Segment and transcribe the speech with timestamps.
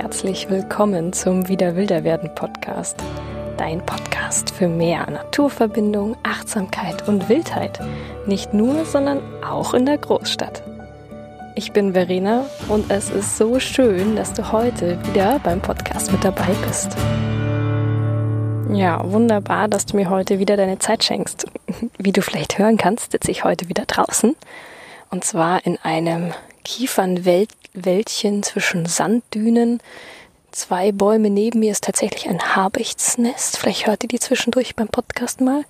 [0.00, 2.96] herzlich willkommen zum Wieder Wilder werden Podcast.
[3.58, 7.78] Dein Podcast für mehr Naturverbindung, Achtsamkeit und Wildheit.
[8.24, 10.62] Nicht nur, sondern auch in der Großstadt.
[11.54, 16.24] Ich bin Verena und es ist so schön, dass du heute wieder beim Podcast mit
[16.24, 16.96] dabei bist.
[18.72, 21.44] Ja, wunderbar, dass du mir heute wieder deine Zeit schenkst.
[21.98, 24.34] Wie du vielleicht hören kannst, sitze ich heute wieder draußen.
[25.10, 26.32] Und zwar in einem
[26.64, 29.80] Kiefernwäldchen zwischen Sanddünen.
[30.50, 33.56] Zwei Bäume neben mir ist tatsächlich ein Habichtsnest.
[33.56, 35.64] Vielleicht hört ihr die zwischendurch beim Podcast mal.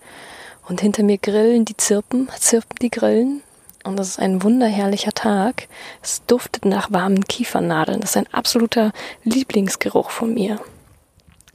[0.69, 3.43] Und hinter mir grillen die Zirpen, zirpen die Grillen.
[3.85, 5.69] Und das ist ein wunderherrlicher Tag.
[6.03, 8.01] Es duftet nach warmen Kiefernadeln.
[8.01, 8.93] Das ist ein absoluter
[9.25, 10.61] Lieblingsgeruch von mir.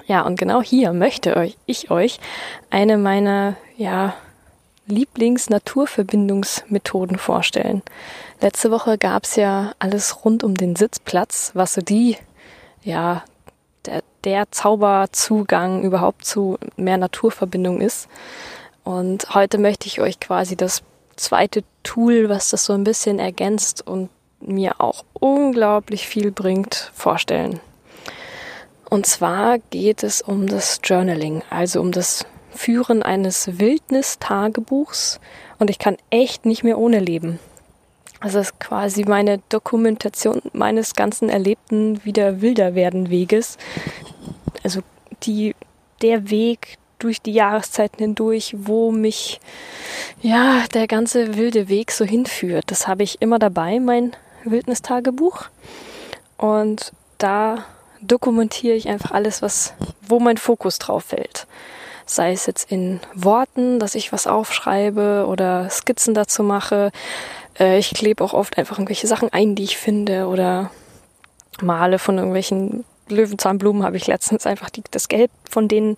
[0.07, 2.19] Ja, und genau hier möchte ich euch
[2.69, 4.15] eine meiner, ja,
[4.87, 7.81] Lieblings-Naturverbindungsmethoden vorstellen.
[8.41, 12.17] Letzte Woche gab's ja alles rund um den Sitzplatz, was so die,
[12.83, 13.23] ja,
[13.85, 18.09] der, der Zauberzugang überhaupt zu mehr Naturverbindung ist.
[18.83, 20.83] Und heute möchte ich euch quasi das
[21.15, 24.09] zweite Tool, was das so ein bisschen ergänzt und
[24.41, 27.59] mir auch unglaublich viel bringt, vorstellen.
[28.89, 35.19] Und zwar geht es um das Journaling, also um das Führen eines Wildnis-Tagebuchs.
[35.57, 37.39] Und ich kann echt nicht mehr ohne leben.
[38.25, 43.59] Also das ist quasi meine Dokumentation meines ganzen erlebten wieder wilder werden Weges.
[44.63, 44.81] Also
[45.21, 45.55] die,
[46.01, 49.39] der Weg durch die Jahreszeiten hindurch, wo mich
[50.23, 52.63] ja der ganze wilde Weg so hinführt.
[52.71, 55.45] Das habe ich immer dabei, mein Wildnistagebuch.
[56.39, 57.63] Und da
[58.01, 61.45] dokumentiere ich einfach alles, was, wo mein Fokus drauf fällt.
[62.07, 66.91] Sei es jetzt in Worten, dass ich was aufschreibe oder Skizzen dazu mache.
[67.59, 70.71] Äh, ich klebe auch oft einfach irgendwelche Sachen ein, die ich finde oder
[71.61, 75.95] male von irgendwelchen Löwenzahnblumen habe ich letztens einfach die, das Gelb von denen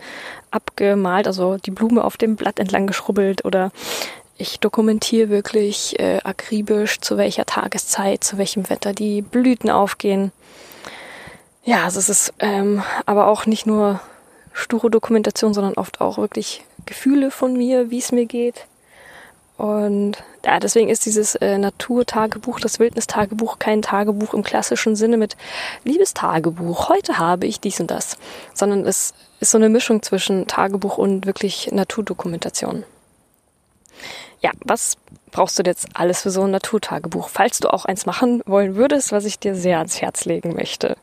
[0.51, 3.71] abgemalt, also die Blume auf dem Blatt entlang geschrubbelt oder
[4.37, 10.31] ich dokumentiere wirklich äh, akribisch, zu welcher Tageszeit, zu welchem Wetter die Blüten aufgehen.
[11.63, 13.99] Ja, also es ist ähm, aber auch nicht nur
[14.53, 18.67] sture Dokumentation, sondern oft auch wirklich Gefühle von mir, wie es mir geht.
[19.57, 25.35] Und ja, deswegen ist dieses äh, Naturtagebuch, das Wildnistagebuch, kein Tagebuch im klassischen Sinne mit
[25.83, 26.87] Liebestagebuch.
[26.87, 28.17] Heute habe ich dies und das,
[28.53, 32.85] sondern es ist so eine Mischung zwischen Tagebuch und wirklich Naturdokumentation.
[34.39, 34.95] Ja, was
[35.31, 37.27] brauchst du jetzt alles für so ein Naturtagebuch?
[37.27, 40.95] Falls du auch eins machen wollen würdest, was ich dir sehr ans Herz legen möchte.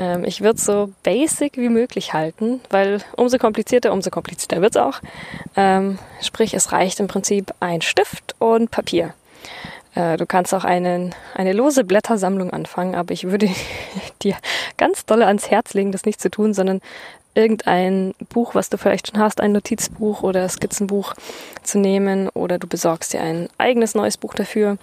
[0.00, 4.74] Ähm, ich würde es so basic wie möglich halten, weil umso komplizierter, umso komplizierter wird
[4.74, 5.00] es auch.
[5.56, 9.12] Ähm, sprich, es reicht im Prinzip ein Stift und Papier.
[9.94, 13.48] Äh, du kannst auch einen, eine lose Blättersammlung anfangen, aber ich würde
[14.22, 14.36] dir
[14.78, 16.80] ganz dolle ans Herz legen, das nicht zu tun, sondern
[17.34, 21.14] irgendein Buch, was du vielleicht schon hast, ein Notizbuch oder Skizzenbuch
[21.62, 24.78] zu nehmen oder du besorgst dir ein eigenes neues Buch dafür,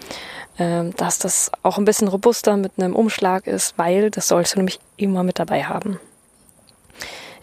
[0.58, 4.60] ähm, dass das auch ein bisschen robuster mit einem Umschlag ist, weil das sollst du
[4.60, 6.00] nämlich immer mit dabei haben.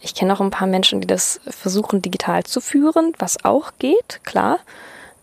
[0.00, 4.20] Ich kenne auch ein paar Menschen, die das versuchen digital zu führen, was auch geht,
[4.24, 4.58] klar.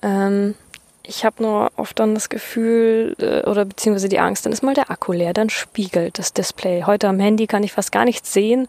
[0.02, 0.56] Ähm,
[1.04, 4.74] ich habe nur oft dann das Gefühl äh, oder beziehungsweise die Angst, dann ist mal
[4.74, 6.84] der Akku leer, dann spiegelt das Display.
[6.84, 8.68] Heute am Handy kann ich fast gar nichts sehen,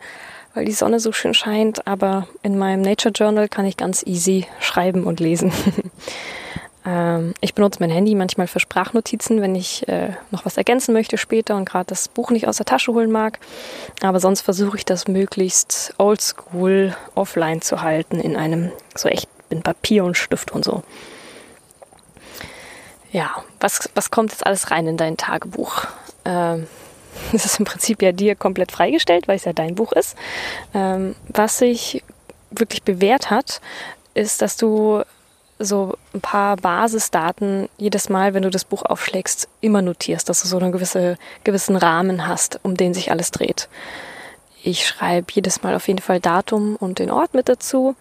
[0.55, 4.47] weil die Sonne so schön scheint, aber in meinem Nature Journal kann ich ganz easy
[4.61, 5.53] schreiben und lesen.
[6.87, 11.17] ähm, ich benutze mein Handy manchmal für Sprachnotizen, wenn ich äh, noch was ergänzen möchte
[11.17, 13.39] später und gerade das Buch nicht aus der Tasche holen mag.
[14.03, 19.63] Aber sonst versuche ich das möglichst oldschool offline zu halten in einem so echt in
[19.63, 20.83] Papier und Stift und so.
[23.11, 25.84] Ja, was, was kommt jetzt alles rein in dein Tagebuch?
[26.25, 26.67] Ähm,
[27.33, 30.17] das ist im Prinzip ja dir komplett freigestellt, weil es ja dein Buch ist.
[30.75, 32.03] Ähm, was sich
[32.50, 33.61] wirklich bewährt hat,
[34.15, 35.03] ist, dass du
[35.59, 40.48] so ein paar Basisdaten jedes Mal, wenn du das Buch aufschlägst, immer notierst, dass du
[40.48, 43.69] so einen gewisse, gewissen Rahmen hast, um den sich alles dreht.
[44.63, 47.97] Ich schreibe jedes Mal auf jeden Fall Datum und den Ort mit dazu.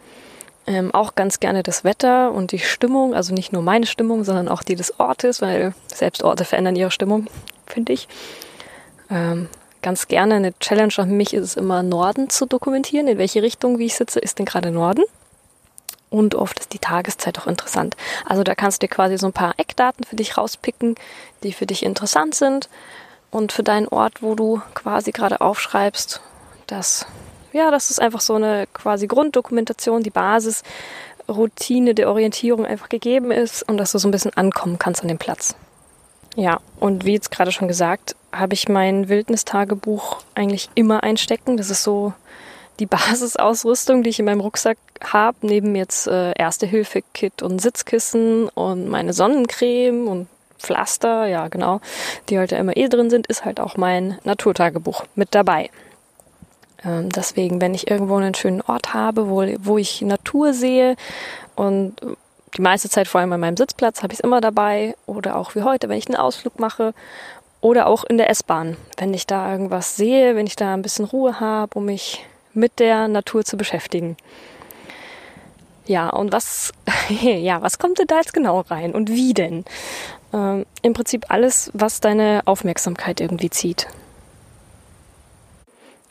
[0.68, 4.48] Ähm, auch ganz gerne das Wetter und die Stimmung, also nicht nur meine Stimmung, sondern
[4.48, 7.28] auch die des Ortes, weil selbst Orte verändern ihre Stimmung,
[7.66, 8.08] finde ich
[9.12, 9.50] ähm,
[9.82, 13.08] ganz gerne eine Challenge für mich ist es immer Norden zu dokumentieren.
[13.08, 15.04] In welche Richtung, wie ich sitze, ist denn gerade Norden?
[16.10, 17.96] Und oft ist die Tageszeit auch interessant.
[18.26, 20.96] Also da kannst du dir quasi so ein paar Eckdaten für dich rauspicken,
[21.44, 22.70] die für dich interessant sind
[23.32, 26.22] und für deinen Ort, wo du quasi gerade aufschreibst.
[26.68, 27.06] Das,
[27.54, 30.64] ja, das ist einfach so eine quasi Grunddokumentation, die Basis,
[31.30, 35.08] Routine der Orientierung einfach gegeben ist und dass du so ein bisschen ankommen kannst an
[35.08, 35.56] dem Platz.
[36.36, 41.58] Ja, und wie jetzt gerade schon gesagt, habe ich mein Wildnistagebuch eigentlich immer einstecken.
[41.58, 42.14] Das ist so
[42.80, 48.88] die Basisausrüstung, die ich in meinem Rucksack habe, neben jetzt äh, Erste-Hilfe-Kit und Sitzkissen und
[48.88, 50.28] meine Sonnencreme und
[50.60, 51.82] Pflaster, ja genau,
[52.30, 55.72] die heute immer eh drin sind, ist halt auch mein Naturtagebuch mit dabei.
[56.86, 60.96] Ähm, deswegen, wenn ich irgendwo einen schönen Ort habe, wo, wo ich Natur sehe
[61.56, 61.96] und
[62.58, 65.56] die meiste Zeit vor allem an meinem Sitzplatz habe ich es immer dabei oder auch
[65.56, 66.94] wie heute, wenn ich einen Ausflug mache
[67.62, 71.06] oder auch in der S-Bahn, wenn ich da irgendwas sehe, wenn ich da ein bisschen
[71.06, 74.18] Ruhe habe, um mich mit der Natur zu beschäftigen.
[75.86, 76.74] Ja, und was,
[77.10, 79.66] ja, was kommt denn da jetzt genau rein und wie denn?
[80.34, 83.88] Ähm, Im Prinzip alles, was deine Aufmerksamkeit irgendwie zieht.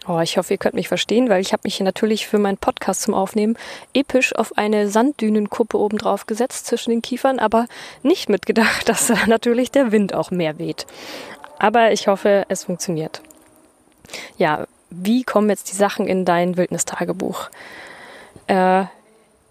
[0.08, 3.02] Oh, ich hoffe, ihr könnt mich verstehen, weil ich habe mich natürlich für meinen Podcast
[3.02, 3.56] zum Aufnehmen
[3.92, 7.66] episch auf eine Sanddünenkuppe oben drauf gesetzt zwischen den Kiefern, aber
[8.02, 10.86] nicht mitgedacht, dass da natürlich der Wind auch mehr weht.
[11.60, 13.20] Aber ich hoffe, es funktioniert.
[14.38, 17.50] Ja, wie kommen jetzt die Sachen in dein Wildnistagebuch?
[18.46, 18.84] Äh,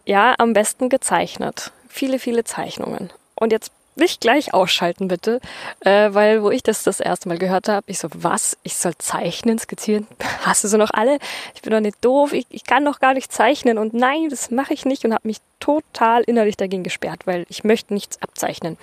[0.05, 1.71] ja, am besten gezeichnet.
[1.87, 3.13] Viele, viele Zeichnungen.
[3.35, 5.39] Und jetzt nicht gleich ausschalten, bitte,
[5.81, 8.57] äh, weil wo ich das das erste Mal gehört habe, ich so, was?
[8.63, 10.07] Ich soll zeichnen, skizzieren?
[10.41, 11.19] Hast du so noch alle?
[11.55, 14.51] Ich bin doch nicht doof, ich, ich kann doch gar nicht zeichnen und nein, das
[14.51, 18.77] mache ich nicht und habe mich total innerlich dagegen gesperrt, weil ich möchte nichts abzeichnen.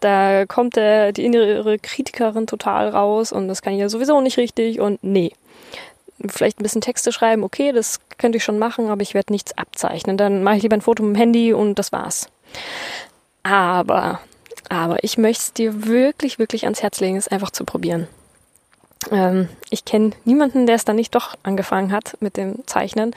[0.00, 4.36] Da kommt der, die innere Kritikerin total raus und das kann ich ja sowieso nicht
[4.36, 5.32] richtig und nee
[6.26, 9.56] vielleicht ein bisschen Texte schreiben, okay, das könnte ich schon machen, aber ich werde nichts
[9.56, 10.16] abzeichnen.
[10.16, 12.28] Dann mache ich lieber ein Foto mit dem Handy und das war's.
[13.42, 14.20] Aber,
[14.68, 18.08] aber ich möchte es dir wirklich, wirklich ans Herz legen, es einfach zu probieren.
[19.10, 23.14] Ähm, ich kenne niemanden, der es dann nicht doch angefangen hat mit dem Zeichnen,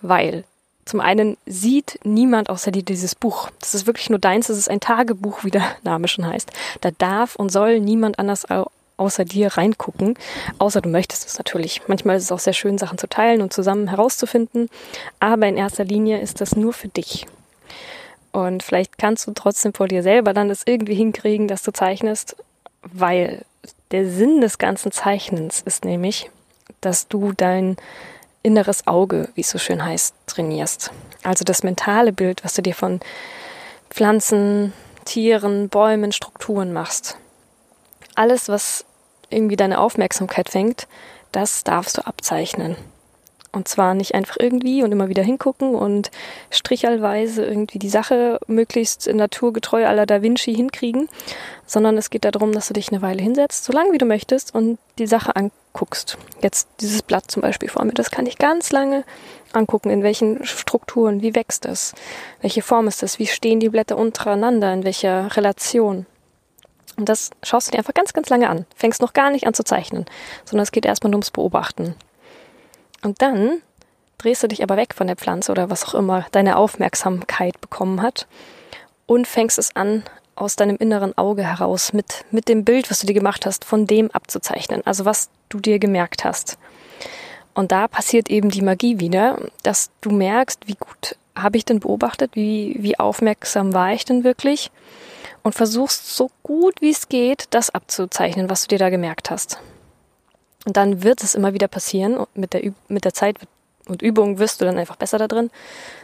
[0.00, 0.44] weil
[0.84, 3.50] zum einen sieht niemand außer dir dieses Buch.
[3.60, 6.50] Das ist wirklich nur deins, das ist ein Tagebuch, wie der Name schon heißt.
[6.80, 8.46] Da darf und soll niemand anders
[8.96, 10.14] außer dir reingucken.
[10.58, 11.82] Außer du möchtest es natürlich.
[11.88, 14.70] Manchmal ist es auch sehr schön, Sachen zu teilen und zusammen herauszufinden.
[15.20, 17.26] Aber in erster Linie ist das nur für dich.
[18.32, 22.36] Und vielleicht kannst du trotzdem vor dir selber dann das irgendwie hinkriegen, dass du zeichnest,
[22.82, 23.44] weil
[23.90, 26.30] der Sinn des ganzen Zeichnens ist nämlich,
[26.80, 27.76] dass du dein
[28.42, 30.90] inneres Auge, wie es so schön heißt, trainierst.
[31.22, 33.00] Also das mentale Bild, was du dir von
[33.90, 34.72] Pflanzen,
[35.04, 37.16] Tieren, Bäumen, Strukturen machst.
[38.14, 38.84] Alles, was
[39.30, 40.86] irgendwie deine Aufmerksamkeit fängt,
[41.32, 42.76] das darfst du abzeichnen.
[43.50, 46.10] Und zwar nicht einfach irgendwie und immer wieder hingucken und
[46.50, 51.08] strichalweise irgendwie die Sache möglichst naturgetreu aller Da Vinci hinkriegen,
[51.64, 54.54] sondern es geht darum, dass du dich eine Weile hinsetzt, so lange wie du möchtest
[54.54, 56.18] und die Sache anguckst.
[56.42, 59.04] Jetzt dieses Blatt zum Beispiel vor mir, das kann ich ganz lange
[59.52, 61.94] angucken, in welchen Strukturen, wie wächst es,
[62.42, 66.04] welche Form ist es, wie stehen die Blätter untereinander, in welcher Relation.
[66.98, 68.66] Und das schaust du dir einfach ganz, ganz lange an.
[68.74, 70.04] Fängst noch gar nicht an zu zeichnen,
[70.44, 71.94] sondern es geht erstmal ums Beobachten.
[73.02, 73.62] Und dann
[74.18, 78.02] drehst du dich aber weg von der Pflanze oder was auch immer deine Aufmerksamkeit bekommen
[78.02, 78.26] hat
[79.06, 80.02] und fängst es an,
[80.34, 83.86] aus deinem inneren Auge heraus mit, mit dem Bild, was du dir gemacht hast, von
[83.86, 84.82] dem abzuzeichnen.
[84.86, 86.58] Also was du dir gemerkt hast.
[87.54, 91.80] Und da passiert eben die Magie wieder, dass du merkst, wie gut habe ich denn
[91.80, 94.70] beobachtet, wie, wie aufmerksam war ich denn wirklich
[95.42, 99.58] und versuchst so gut wie es geht, das abzuzeichnen, was du dir da gemerkt hast.
[100.68, 103.36] Und dann wird es immer wieder passieren und mit der, mit der Zeit
[103.86, 105.50] und Übung wirst du dann einfach besser da drin,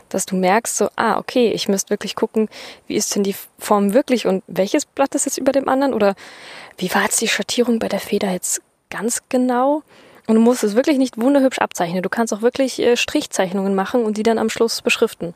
[0.09, 2.49] dass du merkst so, ah, okay, ich müsste wirklich gucken,
[2.87, 6.15] wie ist denn die Form wirklich und welches Blatt ist jetzt über dem anderen oder
[6.79, 9.83] wie war jetzt die Schattierung bei der Feder jetzt ganz genau?
[10.27, 12.03] Und du musst es wirklich nicht wunderhübsch abzeichnen.
[12.03, 15.35] Du kannst auch wirklich äh, Strichzeichnungen machen und die dann am Schluss beschriften.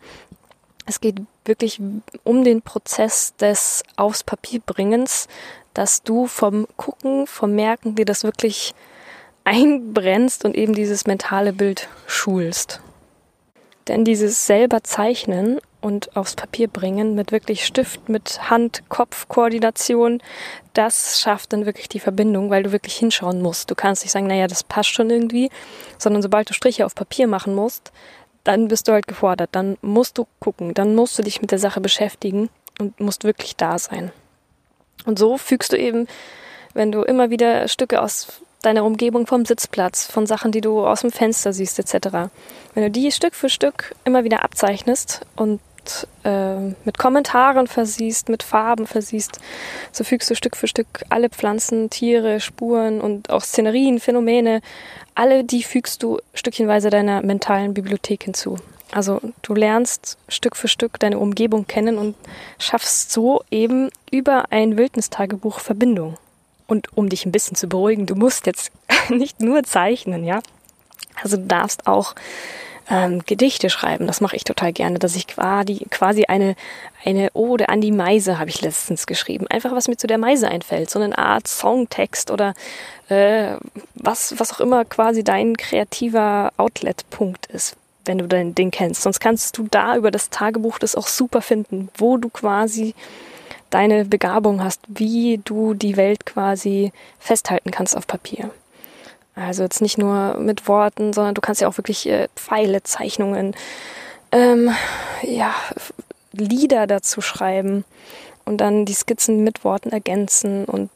[0.87, 1.83] Es geht wirklich
[2.25, 5.29] um den Prozess des Aufs Papier bringens,
[5.75, 8.75] dass du vom Gucken, vom Merken dir das wirklich
[9.49, 12.81] einbrennst und eben dieses mentale Bild schulst.
[13.89, 20.21] Denn dieses selber Zeichnen und aufs Papier bringen mit wirklich Stift, mit Hand-Kopf-Koordination,
[20.75, 23.71] das schafft dann wirklich die Verbindung, weil du wirklich hinschauen musst.
[23.71, 25.49] Du kannst nicht sagen, naja, das passt schon irgendwie,
[25.97, 27.91] sondern sobald du Striche auf Papier machen musst,
[28.45, 29.49] dann bist du halt gefordert.
[29.53, 33.57] Dann musst du gucken, dann musst du dich mit der Sache beschäftigen und musst wirklich
[33.57, 34.13] da sein.
[35.07, 36.07] Und so fügst du eben,
[36.75, 41.03] wenn du immer wieder Stücke aus deiner Umgebung vom Sitzplatz, von Sachen, die du aus
[41.03, 42.31] dem Fenster siehst, etc.
[42.75, 45.61] Wenn du die Stück für Stück immer wieder abzeichnest und
[46.25, 49.41] äh, mit Kommentaren versiehst, mit Farben versiehst,
[49.93, 54.61] so fügst du Stück für Stück alle Pflanzen, Tiere, Spuren und auch Szenerien, Phänomene,
[55.15, 58.57] alle die fügst du stückchenweise deiner mentalen Bibliothek hinzu.
[58.91, 62.15] Also du lernst Stück für Stück deine Umgebung kennen und
[62.59, 66.17] schaffst so eben über ein Wildnistagebuch Verbindung.
[66.69, 68.71] Und um dich ein bisschen zu beruhigen, du musst jetzt
[69.09, 70.41] nicht nur zeichnen, ja.
[71.21, 72.15] Also du darfst auch
[72.91, 74.07] ähm, Gedichte schreiben.
[74.07, 76.55] Das mache ich total gerne, dass ich quasi, quasi eine,
[77.05, 79.47] eine Ode an die Meise habe ich letztens geschrieben.
[79.49, 80.91] Einfach was mir zu der Meise einfällt.
[80.91, 82.55] So eine Art Songtext oder
[83.09, 83.57] äh,
[83.95, 89.03] was, was auch immer quasi dein kreativer Outlet-Punkt ist, wenn du dein Ding kennst.
[89.03, 92.95] Sonst kannst du da über das Tagebuch das auch super finden, wo du quasi
[93.71, 98.51] deine Begabung hast, wie du die Welt quasi festhalten kannst auf Papier.
[99.35, 103.55] Also jetzt nicht nur mit Worten, sondern du kannst ja auch wirklich äh, Pfeile, Zeichnungen,
[104.33, 104.71] ähm,
[105.23, 105.55] ja,
[106.33, 107.85] Lieder dazu schreiben
[108.45, 110.91] und dann die Skizzen mit Worten ergänzen und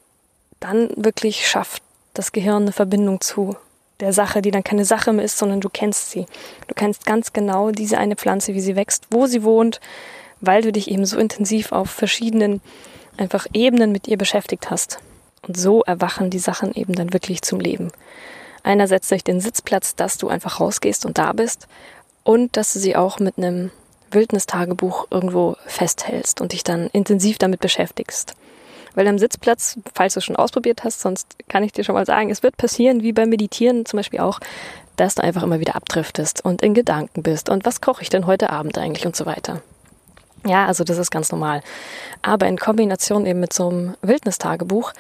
[0.61, 1.83] dann wirklich schafft
[2.14, 3.57] das Gehirn eine Verbindung zu
[4.00, 6.26] der Sache, die dann keine Sache mehr ist, sondern du kennst sie.
[6.67, 9.81] Du kennst ganz genau diese eine Pflanze, wie sie wächst, wo sie wohnt,
[10.43, 12.61] weil du dich eben so intensiv auf verschiedenen
[13.17, 14.99] einfach Ebenen mit ihr beschäftigt hast.
[15.47, 17.91] Und so erwachen die Sachen eben dann wirklich zum Leben.
[18.63, 21.67] Einerseits durch den Sitzplatz, dass du einfach rausgehst und da bist
[22.23, 23.71] und dass du sie auch mit einem
[24.11, 28.35] Wildnistagebuch irgendwo festhältst und dich dann intensiv damit beschäftigst.
[28.95, 32.07] Weil am Sitzplatz, falls du es schon ausprobiert hast, sonst kann ich dir schon mal
[32.07, 34.39] sagen, es wird passieren, wie beim Meditieren zum Beispiel auch,
[34.97, 38.27] dass du einfach immer wieder abdriftest und in Gedanken bist und was koche ich denn
[38.27, 39.63] heute Abend eigentlich und so weiter.
[40.47, 41.63] Ja, also das ist ganz normal.
[42.21, 44.93] Aber in Kombination eben mit so einem Wildnistagebuch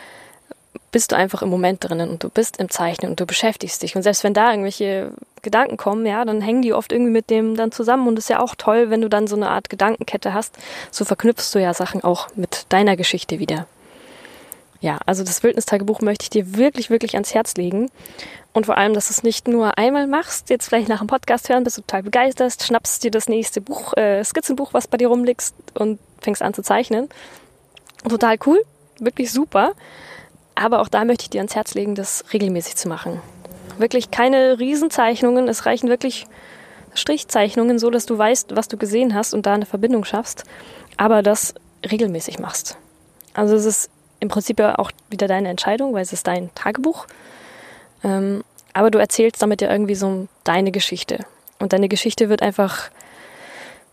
[0.92, 3.96] bist du einfach im Moment drinnen und du bist im Zeichnen und du beschäftigst dich.
[3.96, 7.56] Und selbst wenn da irgendwelche Gedanken kommen, ja, dann hängen die oft irgendwie mit dem
[7.56, 10.34] dann zusammen und es ist ja auch toll, wenn du dann so eine Art Gedankenkette
[10.34, 10.56] hast.
[10.90, 13.66] So verknüpfst du ja Sachen auch mit deiner Geschichte wieder.
[14.82, 17.88] Ja, also das Wildnistagebuch möchte ich dir wirklich, wirklich ans Herz legen.
[18.52, 21.48] Und vor allem, dass du es nicht nur einmal machst, jetzt vielleicht nach dem Podcast
[21.48, 25.06] hören, bist du total begeistert, schnappst dir das nächste Buch, äh, Skizzenbuch, was bei dir
[25.06, 27.08] rumliegt und fängst an zu zeichnen.
[28.06, 28.60] Total cool,
[28.98, 29.72] wirklich super.
[30.56, 33.20] Aber auch da möchte ich dir ans Herz legen, das regelmäßig zu machen.
[33.78, 36.26] Wirklich keine Riesenzeichnungen, es reichen wirklich
[36.92, 40.42] Strichzeichnungen, so dass du weißt, was du gesehen hast und da eine Verbindung schaffst,
[40.96, 41.54] aber das
[41.88, 42.76] regelmäßig machst.
[43.32, 43.90] Also es ist
[44.22, 47.06] im Prinzip ja auch wieder deine Entscheidung, weil es ist dein Tagebuch.
[48.04, 51.26] Ähm, aber du erzählst damit ja irgendwie so deine Geschichte.
[51.58, 52.90] Und deine Geschichte wird einfach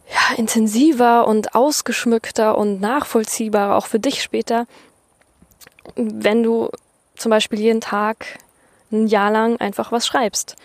[0.07, 4.67] ja, intensiver und ausgeschmückter und nachvollziehbarer, auch für dich später,
[5.95, 6.69] wenn du
[7.15, 8.37] zum Beispiel jeden Tag
[8.91, 10.55] ein Jahr lang einfach was schreibst.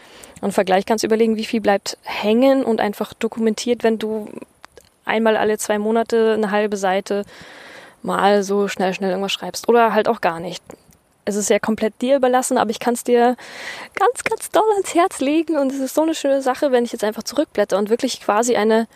[0.43, 4.29] Und im Vergleich kannst du überlegen, wie viel bleibt hängen und einfach dokumentiert, wenn du
[5.07, 7.25] einmal alle zwei Monate eine halbe Seite
[8.05, 9.69] mal so schnell, schnell irgendwas schreibst.
[9.69, 10.63] Oder halt auch gar nicht.
[11.25, 13.37] Es ist ja komplett dir überlassen, aber ich kann es dir
[13.95, 15.57] ganz, ganz doll ans Herz legen.
[15.57, 18.57] Und es ist so eine schöne Sache, wenn ich jetzt einfach zurückblätter und wirklich quasi
[18.57, 18.87] eine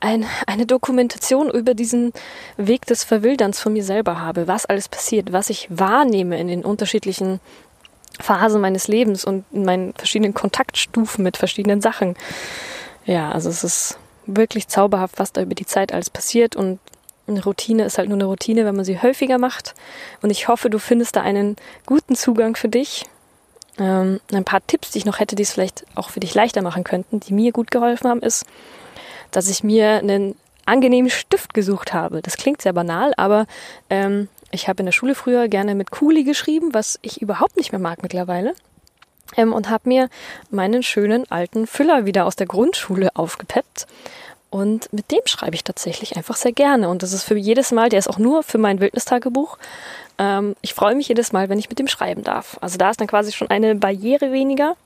[0.00, 2.12] ein, eine Dokumentation über diesen
[2.58, 6.62] Weg des Verwilderns von mir selber habe, was alles passiert, was ich wahrnehme in den
[6.62, 7.40] unterschiedlichen
[8.20, 12.16] Phasen meines Lebens und in meinen verschiedenen Kontaktstufen mit verschiedenen Sachen.
[13.06, 16.78] Ja, also es ist wirklich zauberhaft, was da über die Zeit alles passiert und
[17.26, 19.74] eine Routine ist halt nur eine Routine, wenn man sie häufiger macht.
[20.22, 23.04] Und ich hoffe, du findest da einen guten Zugang für dich.
[23.78, 26.62] Ähm, ein paar Tipps, die ich noch hätte, die es vielleicht auch für dich leichter
[26.62, 28.46] machen könnten, die mir gut geholfen haben, ist,
[29.30, 32.22] dass ich mir einen angenehmen Stift gesucht habe.
[32.22, 33.46] Das klingt sehr banal, aber
[33.90, 37.72] ähm, ich habe in der Schule früher gerne mit Kuli geschrieben, was ich überhaupt nicht
[37.72, 38.54] mehr mag mittlerweile.
[39.36, 40.08] Ähm, und habe mir
[40.50, 43.86] meinen schönen alten Füller wieder aus der Grundschule aufgepeppt.
[44.54, 46.88] Und mit dem schreibe ich tatsächlich einfach sehr gerne.
[46.88, 49.58] Und das ist für jedes Mal, der ist auch nur für mein Wildnistagebuch.
[50.16, 52.56] Ähm, ich freue mich jedes Mal, wenn ich mit dem schreiben darf.
[52.60, 54.76] Also da ist dann quasi schon eine Barriere weniger.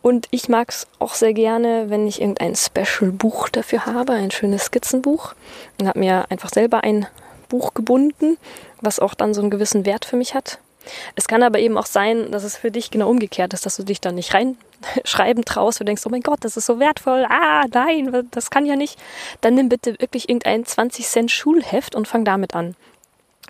[0.00, 4.64] Und ich mag es auch sehr gerne, wenn ich irgendein Special-Buch dafür habe, ein schönes
[4.64, 5.34] Skizzenbuch.
[5.78, 7.06] Und habe mir einfach selber ein
[7.50, 8.38] Buch gebunden,
[8.80, 10.60] was auch dann so einen gewissen Wert für mich hat.
[11.14, 13.82] Es kann aber eben auch sein, dass es für dich genau umgekehrt ist, dass du
[13.82, 17.64] dich da nicht reinschreiben traust und denkst, oh mein Gott, das ist so wertvoll, ah
[17.72, 18.98] nein, das kann ja nicht.
[19.40, 22.76] Dann nimm bitte wirklich irgendein 20 Cent Schulheft und fang damit an.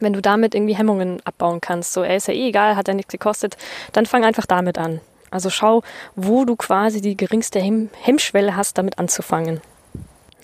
[0.00, 2.94] Wenn du damit irgendwie Hemmungen abbauen kannst, so, ey, ist ja eh egal, hat ja
[2.94, 3.56] nichts gekostet,
[3.92, 5.00] dann fang einfach damit an.
[5.30, 5.82] Also schau,
[6.14, 9.60] wo du quasi die geringste Hem Hemmschwelle hast, damit anzufangen.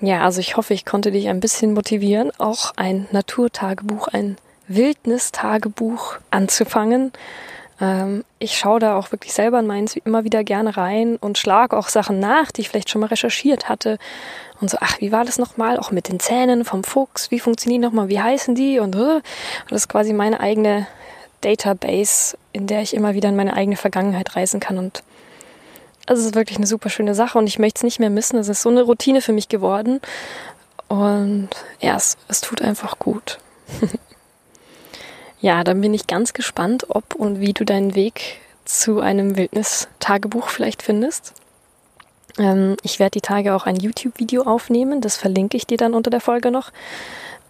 [0.00, 4.36] Ja, also ich hoffe, ich konnte dich ein bisschen motivieren, auch ein Naturtagebuch, ein
[4.68, 7.12] Wildnistagebuch anzufangen.
[7.80, 11.76] Ähm, ich schaue da auch wirklich selber in meins immer wieder gerne rein und schlage
[11.76, 13.98] auch Sachen nach, die ich vielleicht schon mal recherchiert hatte.
[14.60, 15.78] Und so, ach, wie war das nochmal?
[15.78, 18.78] Auch mit den Zähnen vom Fuchs, wie funktionieren nochmal, wie heißen die?
[18.80, 19.22] Und, äh, und
[19.70, 20.86] das ist quasi meine eigene
[21.40, 24.78] Database, in der ich immer wieder in meine eigene Vergangenheit reisen kann.
[24.78, 25.02] Und
[26.06, 28.38] es ist wirklich eine super schöne Sache und ich möchte es nicht mehr missen.
[28.38, 30.00] Es ist so eine Routine für mich geworden.
[30.88, 33.38] Und ja, es, es tut einfach gut.
[35.40, 40.48] Ja, dann bin ich ganz gespannt, ob und wie du deinen Weg zu einem Wildnis-Tagebuch
[40.48, 41.32] vielleicht findest.
[42.38, 46.10] Ähm, ich werde die Tage auch ein YouTube-Video aufnehmen, das verlinke ich dir dann unter
[46.10, 46.72] der Folge noch,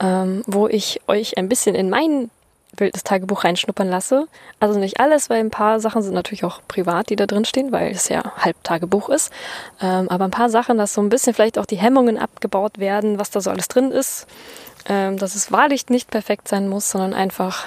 [0.01, 1.91] ähm, wo ich euch ein bisschen in
[2.79, 4.27] mein Wildnis-Tagebuch reinschnuppern lasse.
[4.61, 7.73] Also nicht alles, weil ein paar Sachen sind natürlich auch privat, die da drin stehen,
[7.73, 9.33] weil es ja Halbtagebuch ist.
[9.81, 13.19] Ähm, aber ein paar Sachen, dass so ein bisschen vielleicht auch die Hemmungen abgebaut werden,
[13.19, 14.27] was da so alles drin ist
[14.89, 17.67] ähm, dass es wahrlich nicht perfekt sein muss, sondern einfach,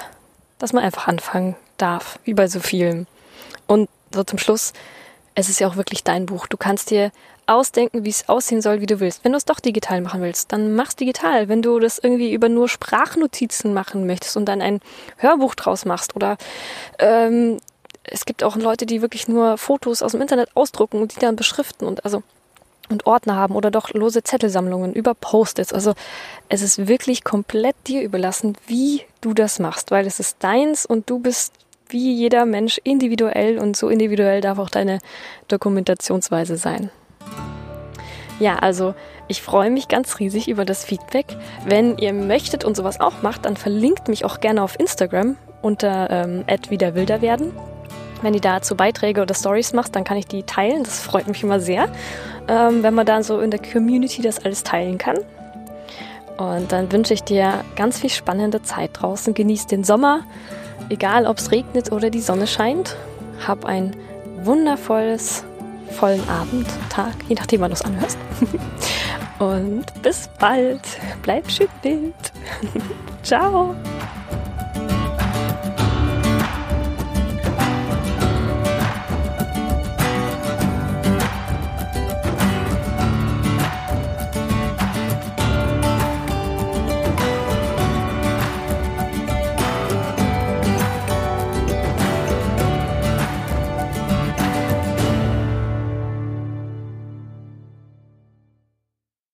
[0.57, 3.07] dass man einfach anfangen darf, wie bei so vielen.
[3.67, 4.73] Und so zum Schluss,
[5.35, 6.47] es ist ja auch wirklich dein Buch.
[6.47, 7.11] Du kannst dir
[7.47, 9.23] ausdenken, wie es aussehen soll, wie du willst.
[9.23, 11.49] Wenn du es doch digital machen willst, dann mach's digital.
[11.49, 14.79] Wenn du das irgendwie über nur Sprachnotizen machen möchtest und dann ein
[15.17, 16.37] Hörbuch draus machst oder
[16.99, 17.57] ähm,
[18.03, 21.35] es gibt auch Leute, die wirklich nur Fotos aus dem Internet ausdrucken und die dann
[21.35, 22.23] beschriften und also
[22.89, 25.73] und Ordner haben oder doch lose Zettelsammlungen über Post-its.
[25.73, 25.93] Also
[26.49, 31.09] es ist wirklich komplett dir überlassen, wie du das machst, weil es ist deins und
[31.09, 31.53] du bist
[31.87, 34.99] wie jeder Mensch individuell und so individuell darf auch deine
[35.47, 36.89] Dokumentationsweise sein.
[38.41, 38.95] Ja, also
[39.27, 41.27] ich freue mich ganz riesig über das Feedback.
[41.65, 46.09] Wenn ihr möchtet und sowas auch macht, dann verlinkt mich auch gerne auf Instagram unter
[46.09, 47.53] ähm, @wiederwilder werden.
[48.23, 50.83] Wenn ihr dazu Beiträge oder Stories macht, dann kann ich die teilen.
[50.83, 51.87] Das freut mich immer sehr
[52.47, 55.17] ähm, wenn man dann so in der Community das alles teilen kann.
[56.37, 59.33] Und dann wünsche ich dir ganz viel spannende Zeit draußen.
[59.33, 60.21] Genieß den Sommer,
[60.89, 62.95] egal ob es regnet oder die Sonne scheint.
[63.45, 63.95] Hab ein
[64.43, 65.43] wundervolles,
[65.91, 68.17] vollen Abend, Tag, je nachdem, wann du es anhörst.
[69.39, 70.81] Und bis bald.
[71.23, 72.13] Bleib schön wild.
[73.23, 73.75] Ciao.